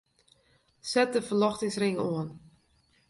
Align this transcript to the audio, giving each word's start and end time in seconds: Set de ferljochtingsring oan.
Set 0.91 1.13
de 1.15 1.21
ferljochtingsring 1.27 1.97
oan. 2.09 2.29